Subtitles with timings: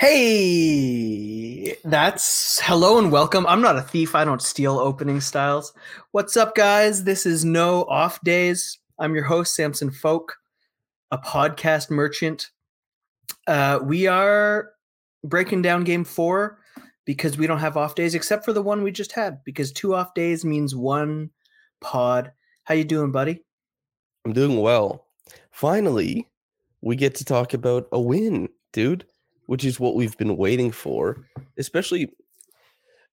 [0.00, 3.46] Hey, that's hello and welcome.
[3.46, 4.14] I'm not a thief.
[4.14, 5.74] I don't steal opening styles.
[6.12, 7.04] What's up, guys?
[7.04, 8.78] This is No Off Days.
[8.98, 10.38] I'm your host, Samson Folk,
[11.10, 12.48] a podcast merchant.
[13.46, 14.70] Uh, we are
[15.22, 16.60] breaking down game four
[17.04, 19.94] because we don't have off days except for the one we just had because two
[19.94, 21.28] off days means one
[21.82, 22.32] pod.
[22.64, 23.44] How you doing, buddy?
[24.24, 25.08] I'm doing well.
[25.50, 26.26] Finally,
[26.80, 29.04] we get to talk about a win, dude
[29.50, 31.26] which is what we've been waiting for.
[31.58, 32.08] Especially,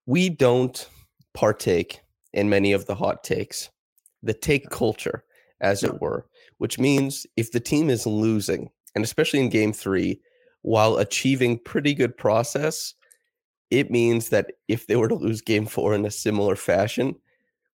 [0.06, 0.88] we don't
[1.34, 2.00] partake
[2.32, 3.70] in many of the hot takes,
[4.22, 5.24] the take culture,
[5.60, 10.20] as it were, which means if the team is losing, and especially in game three,
[10.62, 12.94] while achieving pretty good process,
[13.72, 17.16] it means that if they were to lose game four in a similar fashion,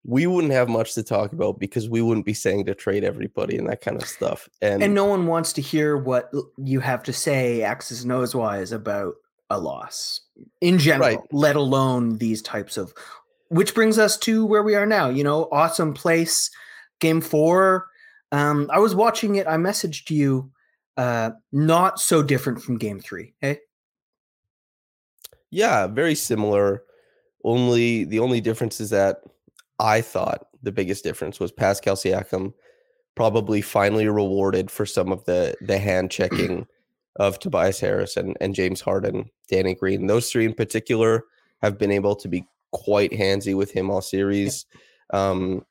[0.07, 3.57] we wouldn't have much to talk about because we wouldn't be saying to trade everybody
[3.57, 4.47] and that kind of stuff.
[4.61, 8.35] And and no one wants to hear what you have to say X's and O's
[8.35, 9.15] wise about
[9.49, 10.21] a loss
[10.61, 11.19] in general, right.
[11.31, 12.93] let alone these types of
[13.49, 15.09] which brings us to where we are now.
[15.09, 16.51] You know, awesome place,
[16.99, 17.87] game four.
[18.31, 20.51] Um, I was watching it, I messaged you,
[20.97, 23.33] uh, not so different from game three.
[23.39, 23.59] Hey.
[25.49, 26.83] Yeah, very similar.
[27.43, 29.21] Only the only difference is that
[29.79, 32.53] I thought the biggest difference was Pascal Siakam
[33.15, 36.67] probably finally rewarded for some of the the hand checking
[37.17, 40.07] of Tobias Harris and, and James Harden, Danny Green.
[40.07, 41.23] Those three in particular
[41.61, 44.65] have been able to be quite handsy with him all series.
[45.11, 45.65] Um,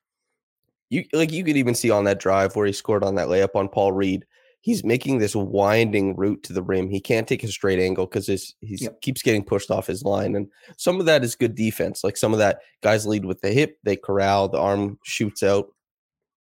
[0.91, 3.55] you like you could even see on that drive where he scored on that layup
[3.55, 4.25] on Paul Reed
[4.65, 6.89] he's making this winding route to the rim.
[6.89, 8.99] He can't take a straight angle because he yep.
[9.03, 10.35] keeps getting pushed off his line.
[10.35, 10.49] And
[10.79, 12.03] some of that is good defense.
[12.03, 15.67] Like some of that guys lead with the hip, they corral, the arm shoots out.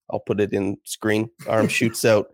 [0.08, 1.30] I'll put it in screen.
[1.48, 2.28] Arm shoots out.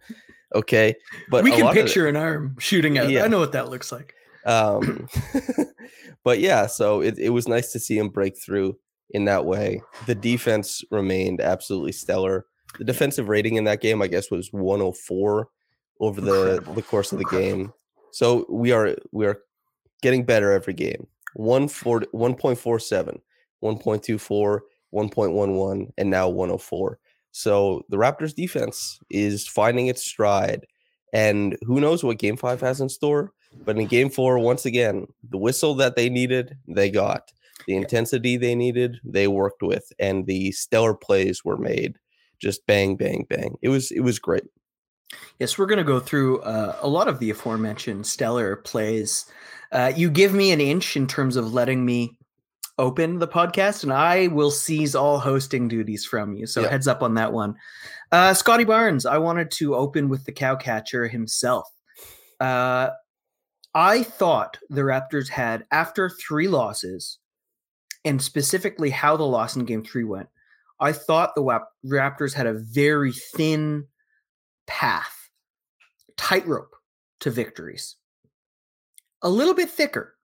[0.54, 0.94] Okay.
[1.30, 3.08] But we can picture an arm shooting out.
[3.08, 3.24] Yeah.
[3.24, 4.14] I know what that looks like.
[4.44, 5.08] Um,
[6.22, 8.76] but yeah, so it, it was nice to see him break through
[9.12, 9.80] in that way.
[10.04, 12.44] The defense remained absolutely stellar.
[12.78, 15.48] The defensive rating in that game, I guess, was 104
[16.00, 17.72] over the the course of the game.
[18.12, 19.38] So we are we are
[20.02, 21.06] getting better every game.
[21.36, 22.10] 1.47,
[23.62, 24.60] 1.24,
[24.94, 26.98] 1.11, and now 104.
[27.30, 30.66] So the Raptors defense is finding its stride.
[31.12, 33.32] And who knows what game five has in store?
[33.64, 37.30] But in game four, once again, the whistle that they needed, they got.
[37.66, 41.98] The intensity they needed, they worked with, and the stellar plays were made.
[42.38, 43.56] Just bang, bang, bang.
[43.62, 44.44] It was it was great.
[45.38, 49.26] Yes, we're going to go through uh, a lot of the aforementioned stellar plays.
[49.72, 52.18] Uh, you give me an inch in terms of letting me
[52.78, 56.46] open the podcast, and I will seize all hosting duties from you.
[56.46, 57.54] So heads up on that one.
[58.12, 61.68] Uh, Scottie Barnes, I wanted to open with the cow catcher himself.
[62.40, 62.90] Uh,
[63.74, 67.18] I thought the Raptors had, after three losses,
[68.04, 70.28] and specifically how the loss in game three went,
[70.80, 73.86] I thought the Raptors had a very thin
[74.68, 75.28] path,
[76.16, 76.76] tightrope
[77.20, 77.96] to victories.
[79.22, 80.14] A little bit thicker.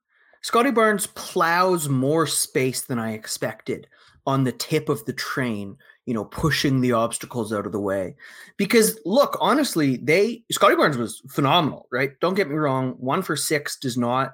[0.43, 3.89] Scottie Barnes plows more space than I expected
[4.27, 8.15] on the tip of the train, you know, pushing the obstacles out of the way.
[8.57, 12.13] Because look, honestly, they Scottie Barnes was phenomenal, right?
[12.21, 12.93] Don't get me wrong.
[12.99, 14.33] One for six does not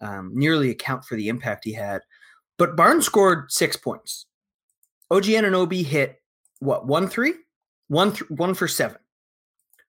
[0.00, 2.00] um, nearly account for the impact he had.
[2.58, 4.26] But Barnes scored six points.
[5.10, 6.20] OG Anunoby hit
[6.60, 7.34] what one three,
[7.88, 8.98] one th- one for seven.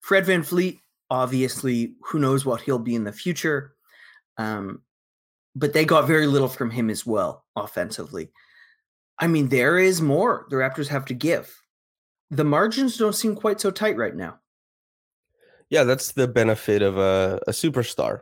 [0.02, 0.80] Fred VanVleet,
[1.10, 3.74] obviously, who knows what he'll be in the future.
[4.38, 4.82] Um,
[5.56, 8.32] but they got very little from him as well offensively.
[9.20, 11.56] I mean, there is more the Raptors have to give.
[12.32, 14.40] The margins don't seem quite so tight right now.
[15.70, 18.22] Yeah, that's the benefit of a, a superstar.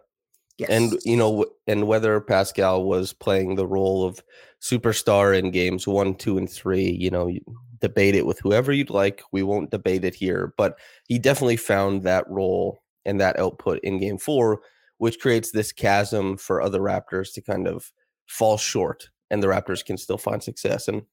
[0.58, 0.70] Yes.
[0.70, 4.22] And you know, and whether Pascal was playing the role of
[4.62, 7.30] superstar in games one, two, and three, you know,
[7.80, 9.22] debate it with whoever you'd like.
[9.32, 10.78] We won't debate it here, but
[11.08, 14.62] he definitely found that role and that output in game four,
[14.98, 17.92] which creates this chasm for other Raptors to kind of
[18.28, 20.88] fall short and the Raptors can still find success.
[20.88, 21.04] And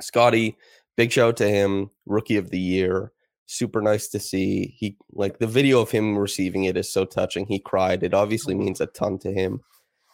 [0.00, 0.56] Scottie,
[0.96, 3.12] big shout out to him, rookie of the year,
[3.46, 4.74] super nice to see.
[4.76, 7.46] He like the video of him receiving it is so touching.
[7.46, 8.02] He cried.
[8.02, 9.60] It obviously means a ton to him.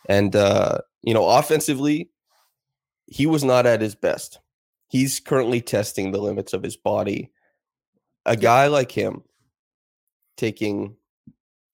[0.09, 2.11] And uh, you know, offensively,
[3.07, 4.41] he was not at his best.
[4.89, 7.31] He's currently testing the limits of his body.
[8.25, 9.23] A guy like him
[10.37, 10.97] taking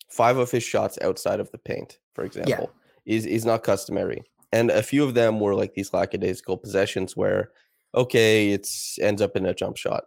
[0.09, 2.71] five of his shots outside of the paint, for example,
[3.05, 3.15] yeah.
[3.17, 4.23] is is not customary.
[4.53, 7.53] And a few of them were like these lackadaisical possessions where,
[7.95, 10.05] okay, it's ends up in a jump shot.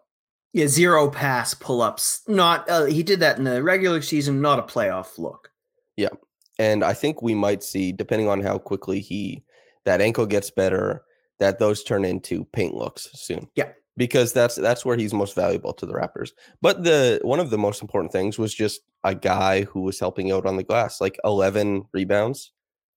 [0.54, 2.22] Yeah, zero pass pull ups.
[2.28, 5.52] Not uh, he did that in the regular season, not a playoff look.
[5.98, 6.10] Yeah,
[6.60, 9.44] and I think we might see, depending on how quickly he
[9.86, 11.04] that ankle gets better,
[11.40, 13.48] that those turn into paint looks soon.
[13.56, 16.32] Yeah, because that's that's where he's most valuable to the Raptors.
[16.62, 20.32] But the one of the most important things was just a guy who was helping
[20.32, 22.52] out on the glass, like 11 rebounds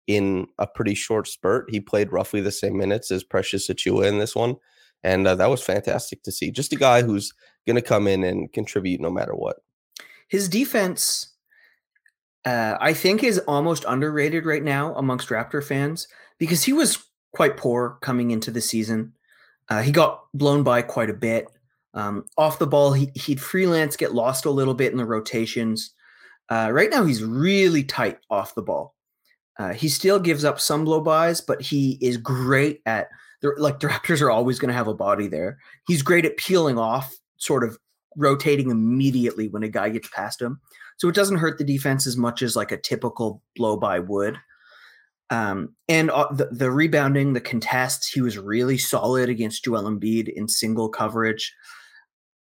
[0.06, 1.70] in a pretty short spurt.
[1.70, 4.56] He played roughly the same minutes as Precious Achiuwa in this one,
[5.02, 6.50] and uh, that was fantastic to see.
[6.50, 7.32] Just a guy who's
[7.67, 9.56] going to come in and contribute no matter what.
[10.29, 11.35] His defense,
[12.44, 16.08] uh, I think, is almost underrated right now amongst Raptor fans
[16.38, 17.08] because he was
[17.38, 19.12] quite poor coming into the season.
[19.69, 21.46] Uh, he got blown by quite a bit.
[21.94, 25.94] Um, off the ball, he, he'd freelance, get lost a little bit in the rotations.
[26.49, 28.96] Uh, right now, he's really tight off the ball.
[29.56, 33.06] Uh, he still gives up some blow bys, but he is great at
[33.56, 35.58] like the Raptors are always going to have a body there.
[35.87, 37.79] He's great at peeling off, sort of
[38.17, 40.61] rotating immediately when a guy gets past him.
[40.96, 44.38] So it doesn't hurt the defense as much as like a typical blow by would.
[45.31, 50.29] Um, and uh, the, the rebounding, the contests, he was really solid against Joel Embiid
[50.29, 51.55] in single coverage.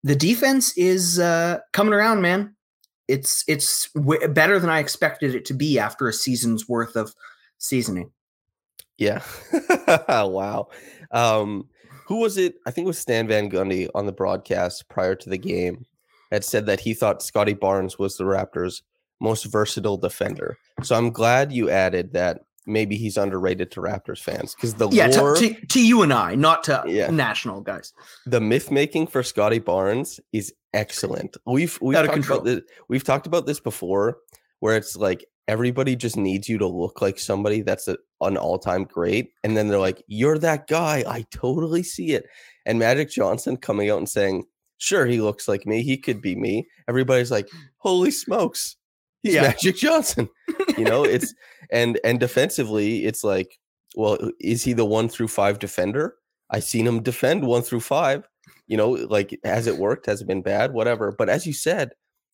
[0.04, 2.56] The defense is uh, coming around, man.
[3.08, 7.14] It's it's w- better than I expected it to be after a season's worth of
[7.58, 8.12] seasoning.
[8.98, 9.22] Yeah.
[10.08, 10.68] wow.
[11.12, 11.68] Um,
[12.06, 12.56] who was it?
[12.66, 15.86] I think it was Stan Van Gundy on the broadcast prior to the game
[16.32, 18.82] had said that he thought Scottie Barnes was the Raptors'
[19.20, 20.58] most versatile defender.
[20.84, 25.08] So I'm glad you added that maybe he's underrated to Raptors fans because the yeah
[25.08, 27.10] lore, to, to, to, you and I, not to yeah.
[27.10, 27.94] national guys.
[28.26, 31.38] The myth making for Scottie Barnes is excellent.
[31.46, 34.18] We've we've talked about this, we've talked about this before,
[34.60, 38.60] where it's like everybody just needs you to look like somebody that's a, an all
[38.60, 42.26] time great, and then they're like, "You're that guy." I totally see it.
[42.66, 44.44] And Magic Johnson coming out and saying,
[44.78, 45.84] "Sure, he looks like me.
[45.84, 48.76] He could be me." Everybody's like, "Holy smokes!"
[49.24, 49.42] He's yeah.
[49.44, 50.30] Magic Johnson.
[50.78, 51.34] You know, it's
[51.72, 53.60] and and defensively, it's like,
[53.96, 56.16] well, is he the one through five defender?
[56.50, 58.28] I seen him defend one through five.
[58.68, 60.06] You know, like has it worked?
[60.06, 60.74] Has it been bad?
[60.74, 61.12] Whatever.
[61.12, 61.92] But as you said,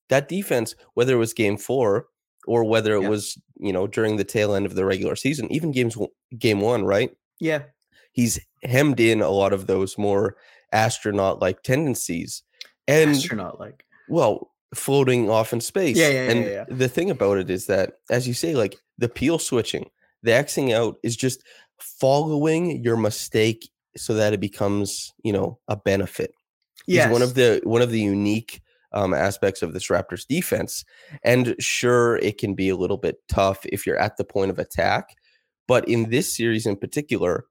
[0.09, 2.07] that defense, whether it was game four
[2.45, 3.09] or whether it yeah.
[3.09, 5.97] was, you know, during the tail end of the regular season, even games
[6.37, 7.11] game one, right?
[7.39, 7.63] Yeah.
[8.11, 10.35] He's hemmed in a lot of those more
[10.71, 12.43] astronaut like tendencies.
[12.87, 13.85] And astronaut like.
[14.09, 15.97] Well, floating off in space.
[15.97, 16.65] Yeah, yeah, and yeah, yeah.
[16.69, 19.89] the thing about it is that, as you say, like the peel switching,
[20.21, 21.43] the Xing out is just
[21.79, 26.31] following your mistake so that it becomes, you know, a benefit.
[26.87, 28.61] Yeah, one of the one of the unique
[28.93, 30.85] um, aspects of this Raptors defense.
[31.23, 34.59] And sure, it can be a little bit tough if you're at the point of
[34.59, 35.09] attack,
[35.67, 37.45] but in this series in particular,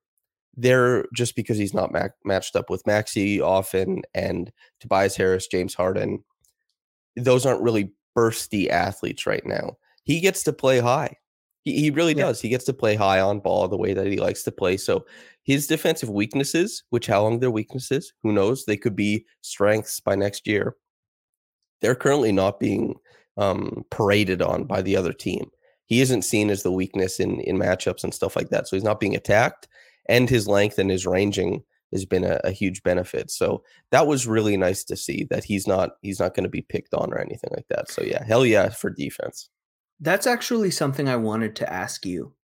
[0.54, 5.74] they're just because he's not ma- matched up with Maxey often and Tobias Harris, James
[5.74, 6.22] Harden,
[7.16, 9.76] those aren't really bursty athletes right now.
[10.04, 11.16] He gets to play high.
[11.62, 12.24] He, he really yeah.
[12.24, 12.40] does.
[12.40, 14.76] He gets to play high on ball the way that he likes to play.
[14.76, 15.06] So
[15.44, 18.64] his defensive weaknesses, which how long they're weaknesses, who knows?
[18.64, 20.76] They could be strengths by next year.
[21.80, 22.96] They're currently not being
[23.36, 25.50] um, paraded on by the other team.
[25.86, 28.68] He isn't seen as the weakness in in matchups and stuff like that.
[28.68, 29.68] So he's not being attacked,
[30.08, 33.30] and his length and his ranging has been a, a huge benefit.
[33.30, 36.62] So that was really nice to see that he's not he's not going to be
[36.62, 37.90] picked on or anything like that.
[37.90, 39.48] So yeah, hell yeah for defense.
[40.00, 42.34] That's actually something I wanted to ask you.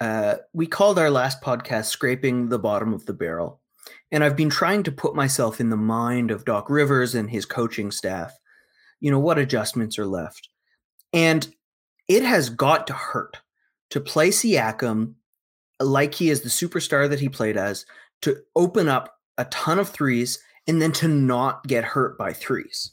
[0.00, 3.60] Uh, we called our last podcast "Scraping the Bottom of the Barrel,"
[4.12, 7.46] and I've been trying to put myself in the mind of Doc Rivers and his
[7.46, 8.32] coaching staff.
[9.00, 10.48] You know what adjustments are left,
[11.12, 11.46] and
[12.08, 13.38] it has got to hurt
[13.90, 15.14] to play Siakam
[15.80, 17.86] like he is the superstar that he played as,
[18.24, 22.92] to open up a ton of threes and then to not get hurt by threes.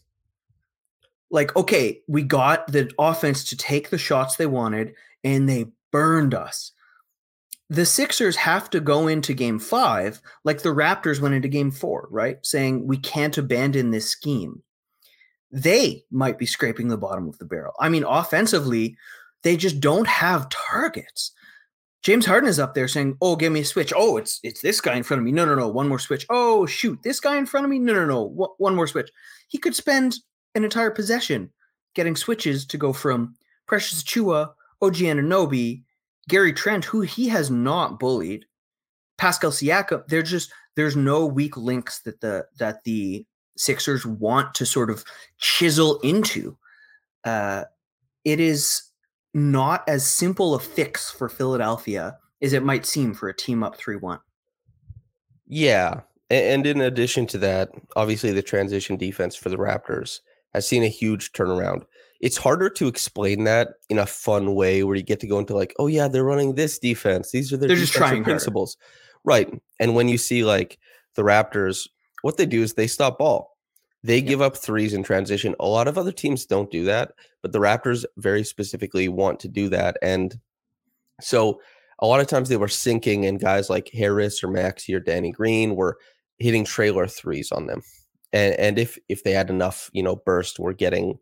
[1.30, 6.34] Like, okay, we got the offense to take the shots they wanted and they burned
[6.34, 6.72] us.
[7.70, 12.10] The Sixers have to go into game five like the Raptors went into game four,
[12.12, 12.38] right?
[12.46, 14.62] Saying we can't abandon this scheme.
[15.52, 17.74] They might be scraping the bottom of the barrel.
[17.80, 18.98] I mean, offensively,
[19.44, 21.32] they just don't have targets.
[22.04, 23.94] James Harden is up there saying, "Oh, give me a switch.
[23.96, 25.32] Oh, it's it's this guy in front of me.
[25.32, 26.26] No, no, no, one more switch.
[26.30, 27.80] Oh, shoot, this guy in front of me.
[27.80, 29.10] No, no, no, one more switch."
[29.48, 30.16] He could spend
[30.56, 31.52] an entire possession
[31.94, 33.36] getting switches to go from
[33.68, 35.84] Precious Achiuwa, OG Anunoby,
[36.28, 38.46] Gary Trent, who he has not bullied,
[39.18, 40.08] Pascal Siakam.
[40.08, 43.26] They're just there's no weak links that the that the
[43.58, 45.04] Sixers want to sort of
[45.38, 46.58] chisel into.
[47.24, 47.66] Uh,
[48.24, 48.91] it is
[49.34, 53.76] not as simple a fix for Philadelphia as it might seem for a team up
[53.76, 54.20] 3 1.
[55.48, 56.02] Yeah.
[56.30, 60.20] And in addition to that, obviously the transition defense for the Raptors
[60.54, 61.84] has seen a huge turnaround.
[62.22, 65.56] It's harder to explain that in a fun way where you get to go into
[65.56, 67.32] like, oh yeah, they're running this defense.
[67.32, 68.78] These are their they're just trying principles.
[68.80, 69.22] Harder.
[69.24, 69.62] Right.
[69.80, 70.78] And when you see like
[71.16, 71.90] the Raptors,
[72.22, 73.51] what they do is they stop ball.
[74.04, 74.28] They yep.
[74.28, 75.56] give up threes in transition.
[75.60, 79.48] A lot of other teams don't do that, but the Raptors very specifically want to
[79.48, 79.98] do that.
[80.02, 80.40] And
[81.20, 81.62] so
[82.00, 85.32] a lot of times they were sinking, and guys like Harris or Maxey or Danny
[85.32, 85.98] Green were
[86.40, 87.84] hitting trailer threes on them.
[88.34, 91.20] And and if if they had enough, you know, burst, were getting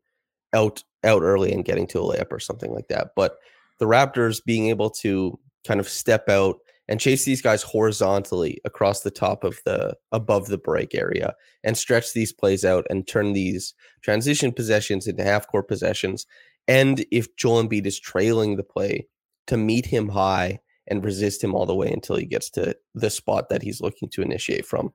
[0.54, 3.10] out out early and getting to a layup or something like that.
[3.16, 3.38] But
[3.80, 6.58] the Raptors being able to kind of step out
[6.90, 11.78] and chase these guys horizontally across the top of the above the break area and
[11.78, 16.26] stretch these plays out and turn these transition possessions into half court possessions.
[16.68, 19.08] And if Joel Embiid is trailing the play,
[19.50, 23.10] to meet him high and resist him all the way until he gets to the
[23.10, 24.94] spot that he's looking to initiate from.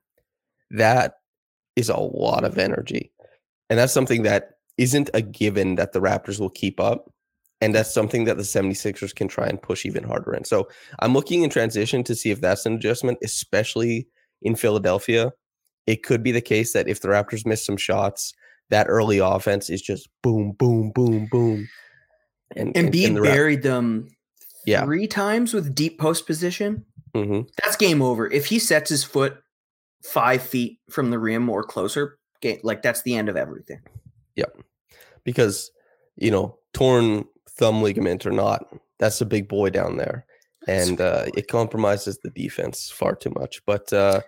[0.70, 1.14] That
[1.74, 3.12] is a lot of energy.
[3.68, 7.12] And that's something that isn't a given that the Raptors will keep up.
[7.64, 10.44] And that's something that the 76ers can try and push even harder in.
[10.44, 10.68] So
[10.98, 14.06] I'm looking in transition to see if that's an adjustment, especially
[14.42, 15.32] in Philadelphia.
[15.86, 18.34] It could be the case that if the Raptors miss some shots,
[18.68, 21.66] that early offense is just boom, boom, boom, boom.
[22.54, 24.08] And, and, and the buried them
[24.66, 24.84] yeah.
[24.84, 26.84] three times with deep post position.
[27.14, 27.48] Mm-hmm.
[27.62, 28.30] That's game over.
[28.30, 29.38] If he sets his foot
[30.02, 32.18] five feet from the rim or closer,
[32.62, 33.80] like that's the end of everything.
[34.36, 34.54] Yep.
[35.24, 35.70] Because,
[36.16, 37.24] you know, torn
[37.56, 38.66] thumb ligament or not,
[38.98, 40.26] that's a big boy down there.
[40.66, 43.64] And uh, it compromises the defense far too much.
[43.66, 44.22] But uh,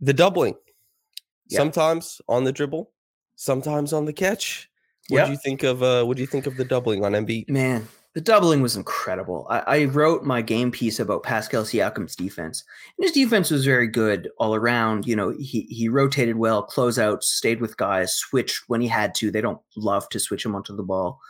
[0.00, 0.54] the doubling,
[1.48, 1.58] yep.
[1.58, 2.90] sometimes on the dribble,
[3.36, 4.68] sometimes on the catch.
[5.08, 5.26] What yep.
[5.26, 7.50] do you think of uh what do you think of the doubling on Embiid?
[7.50, 9.46] Man, the doubling was incredible.
[9.50, 12.64] I, I, wrote my game piece about Pascal Siakam's defense.
[12.96, 15.06] And his defense was very good all around.
[15.06, 19.30] You know, he he rotated well, closeouts, stayed with guys, switched when he had to.
[19.30, 21.20] They don't love to switch him onto the ball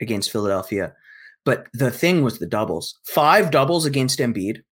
[0.00, 0.94] against Philadelphia.
[1.44, 2.98] But the thing was the doubles.
[3.04, 4.62] Five doubles against Embiid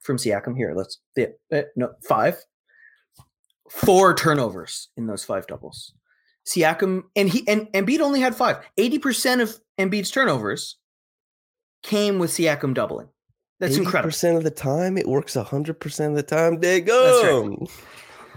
[0.00, 0.56] from Siakam.
[0.56, 2.36] Here, let's yeah, eh, no five.
[3.70, 5.92] Four turnovers in those five doubles.
[6.46, 8.58] Siakam and he and Embiid only had five.
[8.78, 10.76] Eighty percent of Embiid's turnovers
[11.82, 13.08] came with Siakam doubling.
[13.58, 14.08] That's incredible.
[14.08, 16.60] Percent of the time, it works hundred percent of the time.
[16.60, 17.58] They go.
[17.58, 17.70] Right.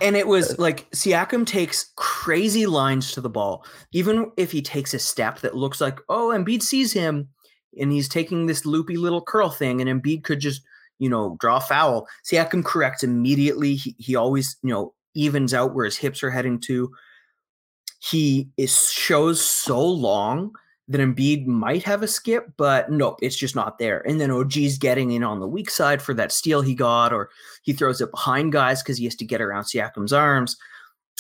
[0.02, 3.66] And it was like Siakam takes crazy lines to the ball.
[3.92, 7.28] Even if he takes a step that looks like, oh, Embiid sees him
[7.80, 10.62] and he's taking this loopy little curl thing, and Embiid could just,
[10.98, 12.08] you know, draw foul.
[12.26, 13.76] Siakam corrects immediately.
[13.76, 16.92] He, he always, you know, evens out where his hips are heading to.
[18.02, 20.52] He is shows so long
[20.90, 24.00] that Embiid might have a skip, but nope, it's just not there.
[24.08, 27.30] And then OG's getting in on the weak side for that steal he got, or
[27.62, 30.58] he throws it behind guys because he has to get around Siakam's arms.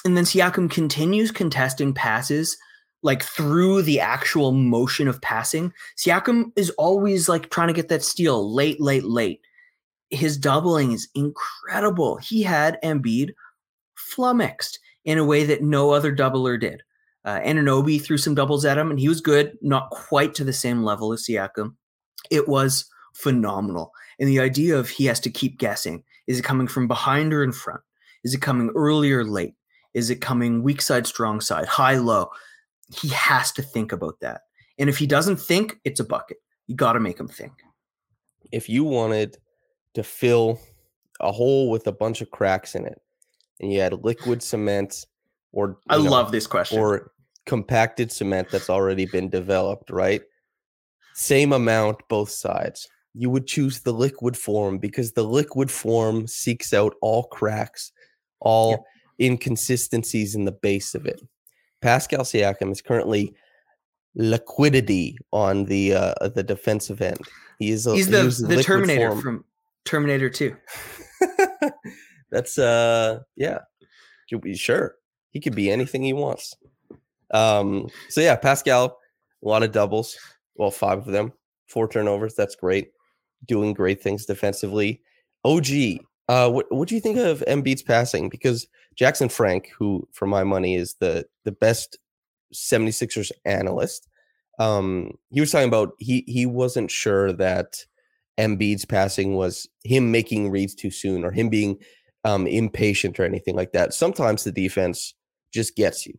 [0.04, 2.58] And then Siakam continues contesting passes
[3.04, 5.72] like through the actual motion of passing.
[5.98, 9.42] Siakam is always like trying to get that steal late, late, late.
[10.10, 12.18] His doubling is incredible.
[12.18, 13.34] He had Embiid
[13.96, 16.82] flummoxed in a way that no other doubler did.
[17.26, 20.54] Uh, Anunoby threw some doubles at him, and he was good, not quite to the
[20.54, 21.76] same level as Siakam.
[22.32, 23.92] It was phenomenal.
[24.20, 27.44] And the idea of he has to keep guessing is it coming from behind or
[27.44, 27.82] in front?
[28.24, 29.56] Is it coming early or late?
[29.94, 32.30] Is it coming weak side, strong side, high, low?
[32.96, 34.42] He has to think about that.
[34.78, 36.38] And if he doesn't think, it's a bucket.
[36.68, 37.54] You got to make him think.
[38.52, 39.38] If you wanted
[39.96, 40.60] to fill
[41.20, 43.02] a hole with a bunch of cracks in it,
[43.60, 45.06] and you had liquid cement
[45.51, 46.79] or I know, love this question.
[46.79, 47.12] Or
[47.46, 50.22] compacted cement that's already been developed, right?
[51.15, 52.88] Same amount both sides.
[53.13, 57.91] You would choose the liquid form because the liquid form seeks out all cracks,
[58.39, 58.86] all
[59.20, 59.32] yep.
[59.32, 61.22] inconsistencies in the base of it.
[61.82, 63.34] Pascal Siakam is currently
[64.15, 67.20] liquidity on the uh, the defensive end.
[67.58, 69.22] He is a, he's the, he the Terminator form.
[69.22, 69.46] from
[69.86, 70.56] Terminator 2.
[72.32, 73.60] That's uh yeah.
[74.53, 74.96] Sure.
[75.32, 76.56] He could be anything he wants.
[77.32, 78.98] Um, so yeah, Pascal,
[79.44, 80.18] a lot of doubles.
[80.56, 81.34] Well, five of them,
[81.68, 82.36] four turnovers.
[82.36, 82.92] That's great.
[83.46, 85.02] doing great things defensively.
[85.46, 85.68] OG,
[86.28, 88.30] uh, what what do you think of Embiid's passing?
[88.30, 91.98] Because Jackson Frank, who for my money is the the best
[92.54, 94.08] 76ers analyst,
[94.60, 97.86] um, he was talking about he he wasn't sure that
[98.38, 101.78] Embiid's passing was him making reads too soon or him being
[102.26, 103.94] um, impatient or anything like that.
[103.94, 105.14] Sometimes the defense
[105.53, 106.18] just gets you.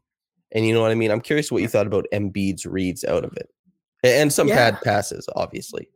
[0.52, 1.10] And you know what I mean?
[1.10, 3.50] I'm curious what you thought about Embiid's reads out of it.
[4.02, 4.70] And some yeah.
[4.70, 5.88] bad passes, obviously.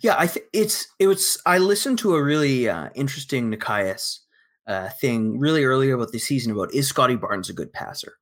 [0.00, 4.20] Yeah, I think it's it was I listened to a really uh, interesting Nekias
[4.66, 8.14] uh, thing really early about the season about is Scottie Barnes a good passer?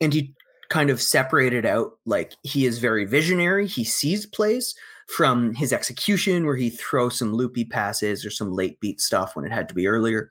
[0.00, 0.34] And he
[0.70, 4.74] kind of separated out like he is very visionary, he sees plays
[5.08, 9.44] from his execution where he throws some loopy passes or some late beat stuff when
[9.44, 10.30] it had to be earlier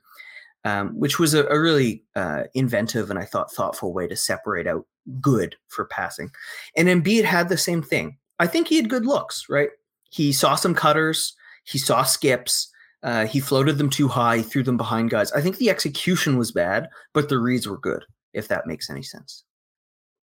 [0.64, 4.66] um, which was a, a really uh, inventive and I thought thoughtful way to separate
[4.66, 4.86] out
[5.20, 6.30] good for passing.
[6.76, 8.18] And Embiid had the same thing.
[8.38, 9.70] I think he had good looks, right?
[10.10, 12.68] He saw some cutters, he saw skips,
[13.02, 15.32] uh, he floated them too high, threw them behind guys.
[15.32, 19.02] I think the execution was bad, but the reads were good, if that makes any
[19.02, 19.44] sense.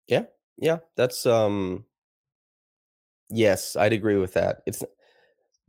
[0.07, 0.23] Yeah,
[0.57, 1.85] yeah, that's um,
[3.29, 4.61] yes, I'd agree with that.
[4.65, 4.83] It's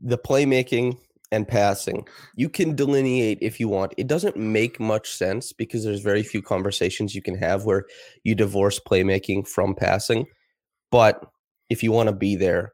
[0.00, 0.98] the playmaking
[1.32, 2.06] and passing.
[2.34, 3.94] You can delineate if you want.
[3.96, 7.84] It doesn't make much sense because there's very few conversations you can have where
[8.24, 10.26] you divorce playmaking from passing.
[10.90, 11.24] But
[11.68, 12.72] if you want to be there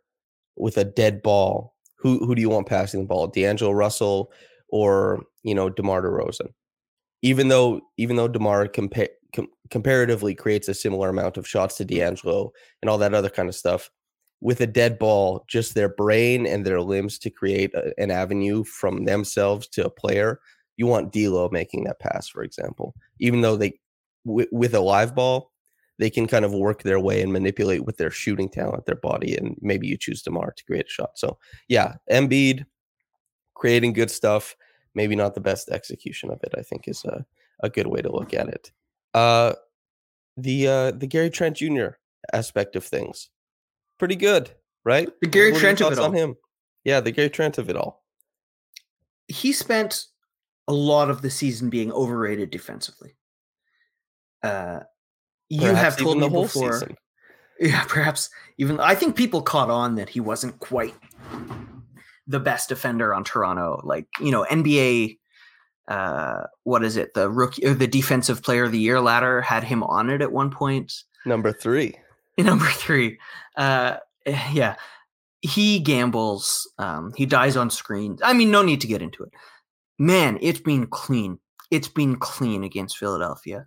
[0.56, 3.26] with a dead ball, who who do you want passing the ball?
[3.26, 4.32] D'Angelo Russell
[4.68, 6.48] or you know DeMar DeRozan?
[7.22, 11.84] Even though even though DeMar compa- com- comparatively creates a similar amount of shots to
[11.84, 13.90] D'Angelo and all that other kind of stuff,
[14.46, 18.62] with a dead ball, just their brain and their limbs to create a, an avenue
[18.62, 20.38] from themselves to a player.
[20.76, 23.80] You want D'Lo making that pass, for example, even though they
[24.24, 25.50] w- with a live ball,
[25.98, 29.36] they can kind of work their way and manipulate with their shooting talent, their body,
[29.36, 31.18] and maybe you choose DeMar to create a shot.
[31.18, 32.66] So yeah, Embiid
[33.54, 34.54] creating good stuff,
[34.94, 36.54] maybe not the best execution of it.
[36.56, 37.26] I think is a,
[37.64, 38.70] a good way to look at it.
[39.12, 39.54] Uh,
[40.36, 41.98] the uh, the Gary Trent Jr.
[42.32, 43.28] aspect of things
[43.98, 44.50] pretty good,
[44.84, 45.08] right?
[45.20, 46.06] The Gary what Trent of it all.
[46.06, 46.36] On him.
[46.84, 48.04] Yeah, the Gary Trent of it all.
[49.28, 50.06] He spent
[50.68, 53.16] a lot of the season being overrated defensively.
[54.42, 54.80] Uh,
[55.48, 56.72] you perhaps have told me before.
[56.74, 56.96] Season.
[57.58, 60.94] Yeah, perhaps even I think people caught on that he wasn't quite
[62.26, 63.80] the best defender on Toronto.
[63.82, 65.16] Like you know, NBA.
[65.88, 67.14] Uh, what is it?
[67.14, 70.32] The rookie or the defensive player of the year ladder had him on it at
[70.32, 70.92] one point.
[71.24, 71.96] Number three.
[72.44, 73.18] Number three,
[73.56, 73.96] uh,
[74.26, 74.76] eh, yeah,
[75.40, 76.70] he gambles.
[76.78, 78.18] Um, he dies on screen.
[78.22, 79.30] I mean, no need to get into it.
[79.98, 81.38] Man, it's been clean.
[81.70, 83.66] It's been clean against Philadelphia.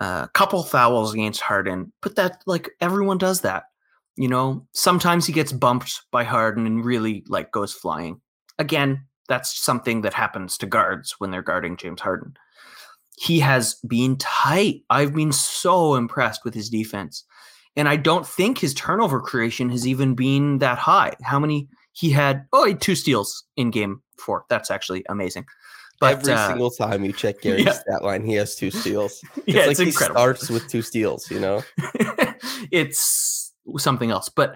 [0.00, 3.64] a uh, couple fouls against Harden, but that like everyone does that.
[4.16, 8.20] You know, sometimes he gets bumped by Harden and really like goes flying.
[8.58, 12.34] Again, that's something that happens to guards when they're guarding James Harden.
[13.16, 14.82] He has been tight.
[14.90, 17.24] I've been so impressed with his defense.
[17.76, 21.14] And I don't think his turnover creation has even been that high.
[21.22, 22.46] How many he had?
[22.52, 24.44] Oh, he had two steals in game four.
[24.48, 25.44] That's actually amazing.
[26.00, 27.72] But every uh, single time you check Gary's yeah.
[27.72, 29.22] stat line, he has two steals.
[29.36, 30.20] It's yeah, like it's he incredible.
[30.20, 31.30] starts with two steals.
[31.30, 31.62] You know,
[32.70, 34.28] it's something else.
[34.28, 34.54] But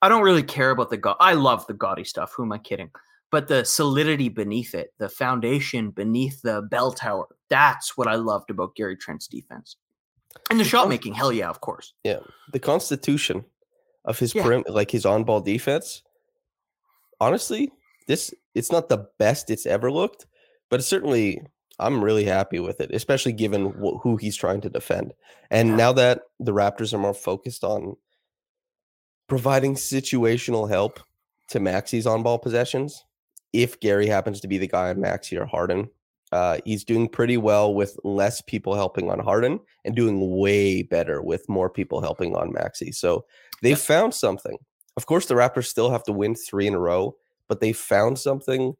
[0.00, 1.16] I don't really care about the god.
[1.20, 2.32] I love the gaudy stuff.
[2.36, 2.90] Who am I kidding?
[3.30, 8.50] But the solidity beneath it, the foundation beneath the bell tower, that's what I loved
[8.50, 9.76] about Gary Trent's defense.
[10.50, 11.92] And the shot making, hell yeah, of course.
[12.04, 12.20] Yeah.
[12.52, 13.44] The constitution
[14.04, 14.62] of his yeah.
[14.68, 16.02] like his on ball defense.
[17.20, 17.70] Honestly,
[18.06, 20.26] this it's not the best it's ever looked,
[20.68, 21.42] but certainly
[21.78, 25.12] I'm really happy with it, especially given wh- who he's trying to defend.
[25.50, 27.96] And now that the Raptors are more focused on
[29.28, 31.00] providing situational help
[31.50, 33.04] to Maxey's on ball possessions,
[33.52, 35.88] if Gary happens to be the guy on Maxey or Harden,
[36.32, 41.22] uh, he's doing pretty well with less people helping on Harden and doing way better
[41.22, 42.92] with more people helping on Maxey.
[42.92, 43.24] So
[43.62, 44.58] they found something.
[44.96, 48.18] Of course, the Raptors still have to win three in a row, but they found
[48.18, 48.74] something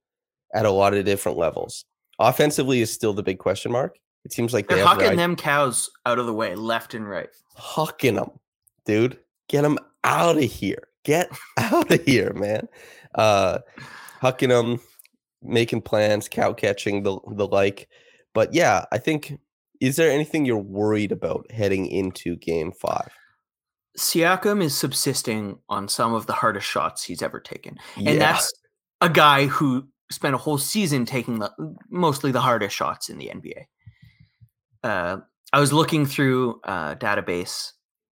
[0.55, 1.85] at a lot of different levels.
[2.19, 3.97] Offensively is still the big question mark.
[4.25, 7.29] It seems like they're hucking them cows out of the way, left and right.
[7.57, 8.31] Hucking them,
[8.85, 9.19] dude.
[9.49, 10.89] Get them out of here.
[11.05, 12.69] Get out of here, man.
[13.15, 13.59] Uh,
[14.21, 14.81] hucking them,
[15.43, 17.89] making plans, cow catching, the the like.
[18.35, 19.39] But yeah, I think
[19.81, 23.09] is there anything you're worried about heading into game five?
[23.97, 27.79] Siakam is subsisting on some of the hardest shots he's ever taken.
[27.97, 28.15] And Yeah.
[28.19, 28.53] that's
[29.01, 31.53] a guy who spent a whole season taking the,
[31.89, 33.67] mostly the hardest shots in the NBA.
[34.83, 35.19] Uh,
[35.53, 37.73] I was looking through uh, database,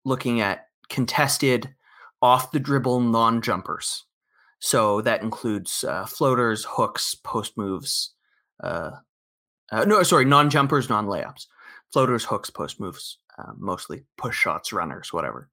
[0.05, 1.73] looking at contested
[2.21, 4.05] off the dribble non jumpers.
[4.59, 8.11] So that includes uh, floaters, hooks, post moves.
[8.63, 8.91] Uh,
[9.71, 11.47] uh, no, sorry, non jumpers, non layups.
[11.91, 15.49] Floaters, hooks, post moves, uh, mostly push shots, runners, whatever.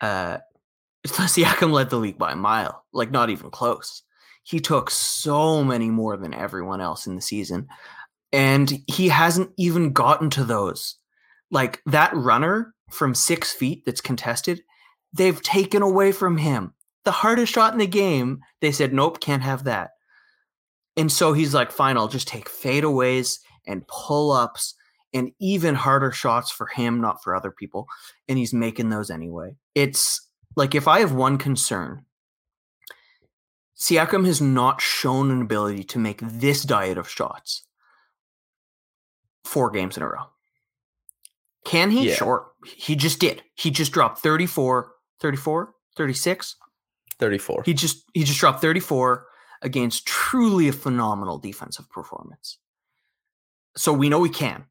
[0.00, 0.38] Uh,
[1.06, 4.02] Siakam led the league by a mile, like not even close.
[4.50, 7.68] He took so many more than everyone else in the season,
[8.32, 10.96] and he hasn't even gotten to those.
[11.50, 14.62] Like that runner from six feet that's contested,
[15.12, 18.40] they've taken away from him the hardest shot in the game.
[18.60, 19.90] They said, nope, can't have that.
[20.96, 24.74] And so he's like, fine, I'll just take fadeaways and pull ups
[25.14, 27.86] and even harder shots for him, not for other people.
[28.28, 29.56] And he's making those anyway.
[29.74, 30.20] It's
[30.56, 32.04] like if I have one concern,
[33.80, 37.62] Siakam has not shown an ability to make this diet of shots
[39.44, 40.26] four games in a row.
[41.64, 42.08] Can he?
[42.08, 42.14] Yeah.
[42.14, 42.46] Sure.
[42.64, 43.42] He just did.
[43.54, 46.56] He just dropped 34, 34, 36.
[47.18, 47.62] 34.
[47.64, 49.26] He just he just dropped 34
[49.62, 52.58] against truly a phenomenal defensive performance.
[53.76, 54.64] So we know he can,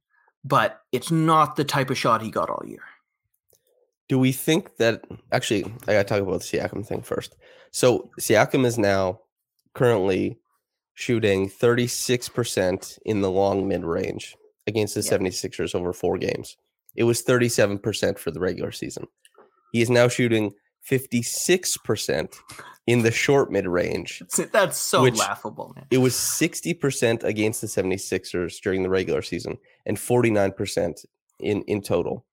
[0.44, 2.84] but it's not the type of shot he got all year.
[4.10, 7.36] Do we think that actually I gotta talk about the Siakam thing first.
[7.72, 9.20] So Siakam is now
[9.74, 10.40] currently
[10.96, 14.36] shooting 36% in the long mid range
[14.68, 15.18] against the Yeah.
[15.18, 16.58] 76ers over four games.
[16.96, 19.08] It was 37% for the regular season.
[19.72, 20.52] He is now shooting
[20.90, 22.36] 56%
[22.88, 24.24] in the short mid range.
[24.52, 25.86] That's so laughable, man.
[25.92, 31.06] It was 60% against the 76ers during the regular season and 49%
[31.40, 32.26] in, in total.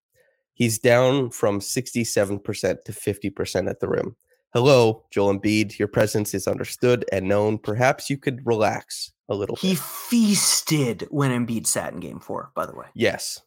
[0.56, 4.16] He's down from 67% to 50% at the rim.
[4.54, 5.78] Hello, Joel Embiid.
[5.78, 7.58] Your presence is understood and known.
[7.58, 9.78] Perhaps you could relax a little He bit.
[9.80, 12.86] feasted when Embiid sat in game four, by the way.
[12.94, 13.42] Yes.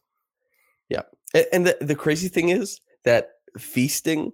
[0.88, 1.02] Yeah.
[1.52, 4.32] And the, the crazy thing is that feasting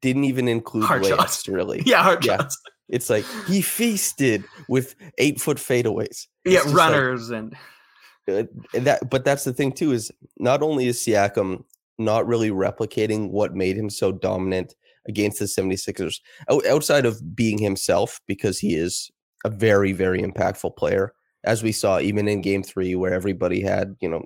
[0.00, 1.48] didn't even include Hard layups, shots.
[1.48, 1.82] really.
[1.86, 2.36] Yeah, hard Yeah.
[2.36, 2.58] shots.
[2.88, 6.26] It's like he feasted with eight foot fadeaways.
[6.44, 7.56] Yeah, It's like- runners and
[8.28, 11.64] uh, and that but that's the thing too is not only is Siakam
[11.98, 14.74] not really replicating what made him so dominant
[15.06, 19.10] against the 76ers out- outside of being himself because he is
[19.44, 21.12] a very very impactful player
[21.44, 24.24] as we saw even in game 3 where everybody had you know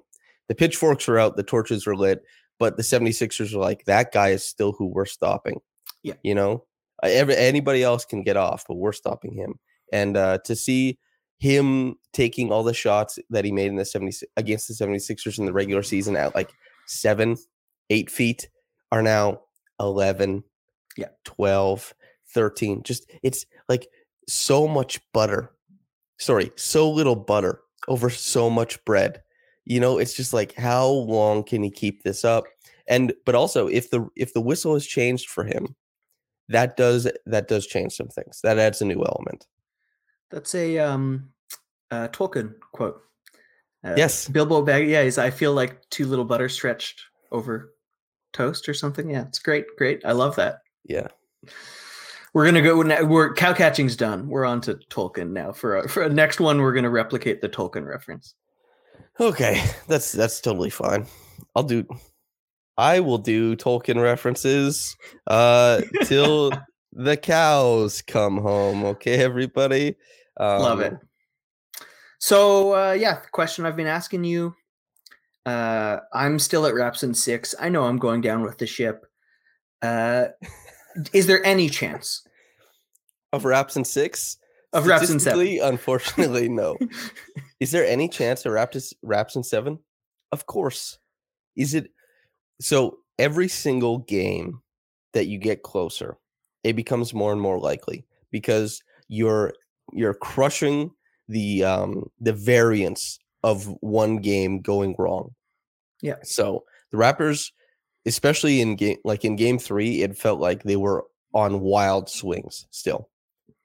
[0.48, 2.22] the pitchforks were out the torches were lit
[2.58, 5.60] but the 76ers were like that guy is still who we're stopping
[6.02, 6.14] Yeah.
[6.22, 6.64] you know
[7.02, 9.58] Uh, every, anybody else can get off but we're stopping him
[9.92, 10.98] and uh to see
[11.40, 15.44] him taking all the shots that he made in the 70 against the 76ers in
[15.46, 16.50] the regular season at like
[16.86, 17.36] seven,
[17.90, 18.48] eight feet
[18.92, 19.40] are now
[19.80, 20.42] 11,
[20.96, 21.08] Yeah.
[21.24, 21.94] 12,
[22.34, 22.82] 13.
[22.82, 23.88] Just it's like
[24.28, 25.52] so much butter.
[26.18, 29.22] Sorry, so little butter over so much bread.
[29.64, 32.44] You know, it's just like how long can he keep this up?
[32.86, 35.76] And but also if the if the whistle has changed for him,
[36.48, 38.40] that does that does change some things.
[38.42, 39.46] That adds a new element.
[40.30, 41.30] that's a um
[41.90, 43.00] uh Tolkien quote.
[43.84, 44.26] Uh, Yes.
[44.28, 47.74] Bilbo Bag yeah, he's I feel like too little butter stretched over
[48.38, 49.10] toast or something.
[49.10, 50.04] Yeah, it's great, great.
[50.04, 50.60] I love that.
[50.84, 51.08] Yeah.
[52.32, 52.82] We're gonna go.
[52.82, 54.28] now- We're cow catching's done.
[54.28, 55.50] We're on to Tolkien now.
[55.52, 58.34] For a, for a next one, we're gonna replicate the Tolkien reference.
[59.20, 61.06] Okay, that's that's totally fine.
[61.56, 61.84] I'll do
[62.76, 64.96] I will do Tolkien references
[65.26, 66.52] uh till
[66.92, 68.84] the cows come home.
[68.84, 69.96] Okay, everybody.
[70.38, 70.94] Um, Love it.
[72.20, 74.54] So uh, yeah, the question I've been asking you.
[75.48, 77.54] Uh, I'm still at Raps in six.
[77.58, 79.06] I know I'm going down with the ship.
[79.80, 80.26] Uh,
[81.14, 82.22] is there any chance
[83.32, 84.36] Of Raps and six?
[84.74, 85.58] of Raps in seven?
[85.62, 86.76] Unfortunately, no.
[87.60, 89.78] Is there any chance of Raps Raps and seven?
[90.32, 90.98] Of course.
[91.56, 91.90] Is it
[92.60, 94.60] so every single game
[95.14, 96.18] that you get closer,
[96.62, 99.54] it becomes more and more likely because you're
[99.94, 100.90] you're crushing
[101.26, 105.34] the um the variance of one game going wrong.
[106.02, 106.16] Yeah.
[106.22, 107.50] So the Raptors,
[108.06, 112.66] especially in game like in game three, it felt like they were on wild swings
[112.70, 113.08] still.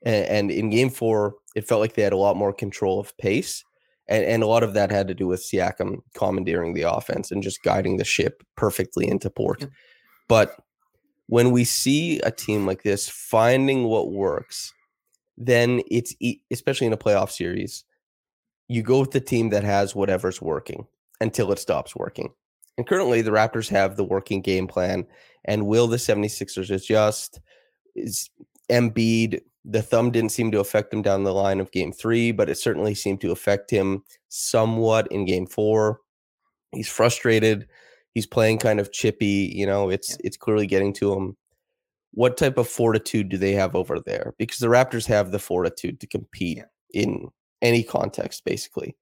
[0.06, 3.16] And, and in game four, it felt like they had a lot more control of
[3.18, 3.64] pace.
[4.10, 7.42] And, and a lot of that had to do with Siakam commandeering the offense and
[7.42, 9.62] just guiding the ship perfectly into port.
[9.62, 9.68] Yeah.
[10.28, 10.58] But
[11.28, 14.74] when we see a team like this finding what works
[15.38, 16.14] then it's
[16.52, 17.84] especially in a playoff series,
[18.68, 20.86] you go with the team that has whatever's working
[21.22, 22.34] until it stops working.
[22.78, 25.06] And currently, the Raptors have the working game plan.
[25.46, 27.40] And will the 76ers adjust?
[27.96, 28.30] Is
[28.72, 32.50] Embiid, the thumb didn't seem to affect him down the line of game three, but
[32.50, 36.00] it certainly seemed to affect him somewhat in game four.
[36.72, 37.68] He's frustrated.
[38.14, 39.52] He's playing kind of chippy.
[39.56, 40.18] You know, it's yeah.
[40.26, 41.38] it's clearly getting to him.
[42.12, 44.34] What type of fortitude do they have over there?
[44.38, 46.66] Because the Raptors have the fortitude to compete yeah.
[47.02, 47.30] in
[47.62, 48.96] any context, basically.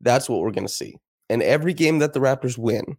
[0.00, 0.98] That's what we're going to see.
[1.28, 2.96] And every game that the Raptors win,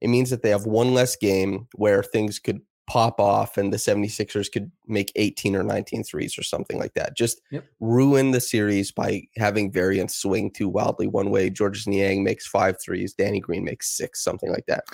[0.00, 3.76] it means that they have one less game where things could pop off and the
[3.76, 7.16] 76ers could make 18 or 19 threes or something like that.
[7.16, 7.64] Just yep.
[7.80, 11.50] ruin the series by having variance swing too wildly one way.
[11.50, 14.84] Georges Niang makes five threes, Danny Green makes six, something like that.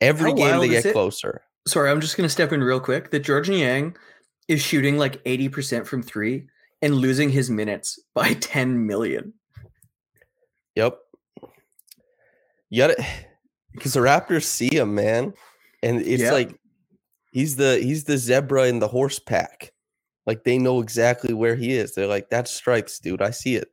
[0.00, 0.92] Every How game they get it?
[0.92, 1.42] closer.
[1.68, 3.10] Sorry, I'm just going to step in real quick.
[3.10, 3.96] That Georges Niang
[4.48, 6.46] is shooting like 80% from three
[6.80, 9.34] and losing his minutes by 10 million.
[10.74, 10.98] Yep.
[12.70, 13.00] You got it
[13.72, 15.34] because the Raptors see him, man,
[15.82, 16.58] and it's like
[17.32, 19.72] he's the he's the zebra in the horse pack.
[20.26, 21.94] Like they know exactly where he is.
[21.94, 23.22] They're like, "That's stripes, dude.
[23.22, 23.68] I see it."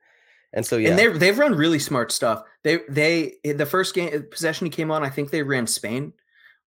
[0.54, 2.42] And so yeah, and they they've run really smart stuff.
[2.64, 6.14] They they the first game possession he came on, I think they ran Spain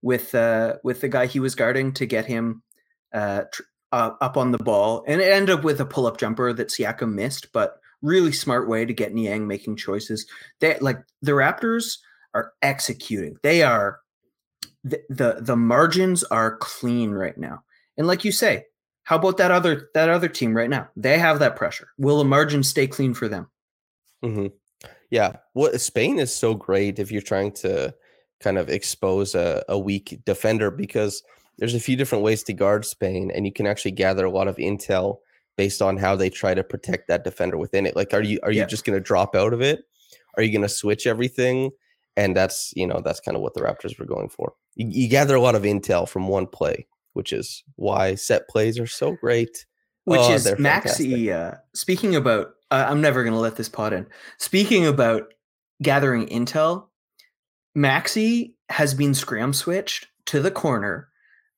[0.02, 2.62] with uh with the guy he was guarding to get him
[3.14, 6.18] uh, tr- uh up on the ball, and it ended up with a pull up
[6.18, 10.26] jumper that Siakam missed, but really smart way to get Niang making choices.
[10.60, 11.98] They like the Raptors
[12.34, 13.38] are executing.
[13.44, 14.00] They are
[14.84, 17.64] the, the the margins are clean right now.
[17.98, 18.66] And like you say,
[19.04, 20.90] how about that other that other team right now?
[20.96, 21.90] They have that pressure.
[21.98, 23.50] Will the margins stay clean for them?
[24.24, 24.48] Mm-hmm.
[25.10, 25.38] Yeah.
[25.54, 27.94] Well, Spain is so great if you're trying to
[28.40, 31.24] kind of expose a, a weak defender because
[31.58, 34.48] there's a few different ways to guard Spain, and you can actually gather a lot
[34.48, 35.18] of intel
[35.58, 37.96] based on how they try to protect that defender within it.
[37.96, 38.66] Like, are you are you yeah.
[38.66, 39.82] just going to drop out of it?
[40.38, 41.72] Are you going to switch everything?
[42.18, 44.54] And that's you know that's kind of what the Raptors were going for.
[44.76, 48.80] You, you, gather a lot of intel from one play, which is why set plays
[48.80, 49.66] are so great.
[50.06, 51.32] Which oh, is Maxey.
[51.32, 54.08] Uh, speaking about, uh, I'm never going to let this pot in.
[54.38, 55.34] Speaking about
[55.82, 56.88] gathering intel,
[57.76, 61.10] Maxey has been scram switched to the corner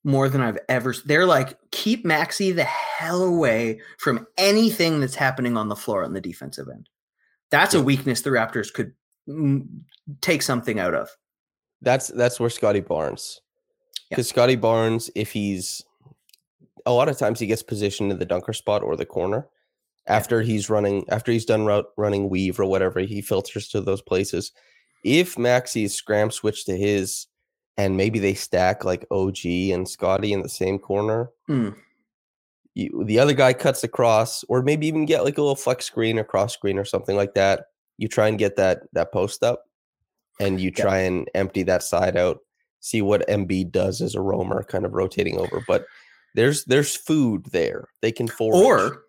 [0.03, 0.93] more than I've ever.
[1.05, 6.13] They're like, keep Maxey the hell away from anything that's happening on the floor on
[6.13, 6.89] the defensive end.
[7.51, 7.81] That's yeah.
[7.81, 8.93] a weakness the Raptors could
[10.21, 11.09] take something out of.
[11.81, 13.41] That's that's where Scottie Barnes,
[14.09, 14.33] because yeah.
[14.33, 15.83] Scottie Barnes, if he's
[16.85, 19.47] a lot of times he gets positioned in the dunker spot or the corner
[20.07, 20.47] after yeah.
[20.47, 24.51] he's running after he's done route, running weave or whatever he filters to those places.
[25.03, 27.27] If Maxey's scram switch to his
[27.77, 31.31] and maybe they stack like OG and Scottie in the same corner.
[31.49, 31.75] Mm.
[32.73, 36.19] You, the other guy cuts across, or maybe even get like a little flex screen
[36.19, 37.65] or cross screen or something like that
[38.01, 39.65] you try and get that that post up
[40.39, 41.07] and you try yeah.
[41.07, 42.39] and empty that side out,
[42.79, 45.63] see what Embiid does as a roamer, kind of rotating over.
[45.67, 45.85] But
[46.33, 47.89] there's there's food there.
[48.01, 48.65] They can forage.
[48.65, 49.03] Or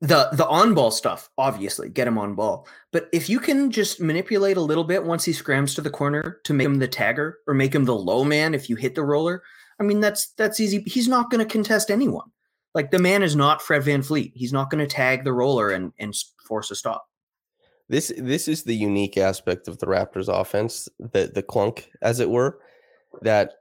[0.00, 2.68] the the on ball stuff, obviously, get him on ball.
[2.92, 6.38] But if you can just manipulate a little bit once he scrams to the corner
[6.44, 9.02] to make him the tagger or make him the low man if you hit the
[9.02, 9.42] roller,
[9.80, 10.84] I mean that's that's easy.
[10.86, 12.30] He's not going to contest anyone.
[12.72, 15.92] Like the man is not Fred VanVleet He's not going to tag the roller and
[15.98, 16.14] and
[16.46, 17.09] force a stop.
[17.90, 22.30] This this is the unique aspect of the Raptors offense, the the clunk, as it
[22.30, 22.60] were,
[23.22, 23.54] that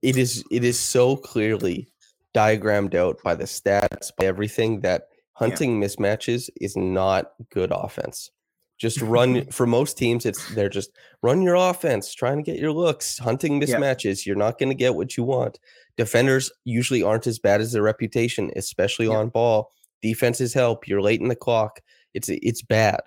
[0.00, 1.88] it is it is so clearly
[2.32, 5.88] diagrammed out by the stats, by everything that hunting yeah.
[5.88, 8.30] mismatches is not good offense.
[8.78, 10.92] Just run for most teams, it's they're just
[11.22, 14.24] run your offense, trying to get your looks, hunting mismatches.
[14.24, 14.30] Yeah.
[14.30, 15.58] You're not going to get what you want.
[15.96, 19.16] Defenders usually aren't as bad as their reputation, especially yeah.
[19.16, 19.72] on ball.
[20.00, 20.86] Defenses help.
[20.86, 21.80] You're late in the clock.
[22.14, 23.00] It's it's bad.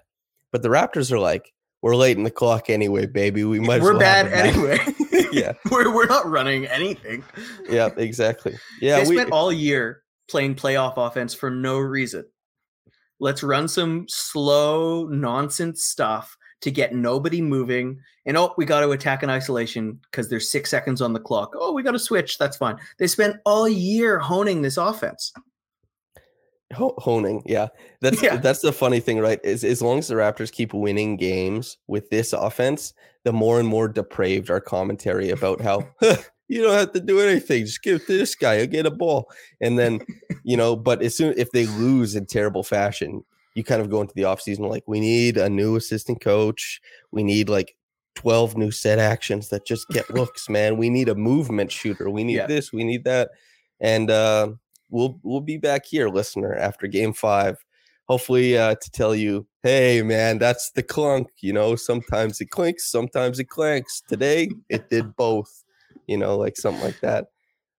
[0.51, 3.43] But the Raptors are like, we're late in the clock anyway, baby.
[3.43, 3.81] We might.
[3.81, 4.79] We're well bad anyway.
[5.31, 7.23] yeah, we're we're not running anything.
[7.67, 8.57] Yeah, exactly.
[8.79, 12.25] Yeah, they we, spent all year playing playoff offense for no reason.
[13.19, 17.99] Let's run some slow nonsense stuff to get nobody moving.
[18.25, 21.53] And oh, we got to attack in isolation because there's six seconds on the clock.
[21.55, 22.37] Oh, we got to switch.
[22.37, 22.77] That's fine.
[22.99, 25.33] They spent all year honing this offense
[26.73, 27.67] honing yeah.
[28.01, 28.38] That's yeah.
[28.38, 29.39] that's the funny thing right?
[29.43, 33.67] Is as long as the raptors keep winning games with this offense the more and
[33.67, 35.88] more depraved our commentary about how
[36.47, 37.65] you don't have to do anything.
[37.65, 39.29] Just give this guy he'll get a ball.
[39.60, 40.01] And then
[40.43, 43.23] you know but as soon if they lose in terrible fashion
[43.55, 46.79] you kind of go into the offseason like we need a new assistant coach.
[47.12, 47.75] We need like
[48.15, 50.77] 12 new set actions that just get looks man.
[50.77, 52.10] We need a movement shooter.
[52.10, 52.47] We need yeah.
[52.47, 52.71] this.
[52.71, 53.31] We need that.
[53.79, 54.51] And uh
[54.91, 57.58] we'll we'll be back here, listener, after game five.
[58.08, 61.27] Hopefully, uh, to tell you, hey man, that's the clunk.
[61.41, 64.01] You know, sometimes it clinks, sometimes it clanks.
[64.08, 65.63] Today, it did both.
[66.08, 67.27] You know, like something like that.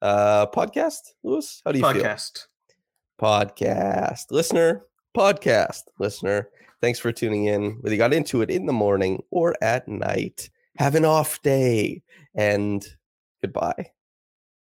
[0.01, 1.63] Uh, podcast, Lewis.
[1.65, 2.03] How do you feel?
[2.03, 2.47] Podcast.
[3.21, 4.83] podcast listener
[5.17, 6.49] podcast listener
[6.81, 10.51] thanks for tuning in whether you got into it in the morning or at night
[10.77, 12.03] have an off day
[12.35, 12.85] and
[13.43, 13.87] goodbye